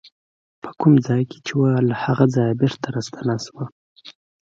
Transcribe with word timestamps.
په 0.61 0.69
کوم 0.79 0.93
ځای 1.07 1.21
کې 1.29 1.39
چې 1.45 1.53
وه 1.59 1.71
له 1.89 1.95
هغه 2.03 2.25
ځایه 2.35 2.53
بېرته 2.61 2.87
راستنه 2.95 3.35
شوه. 3.45 3.65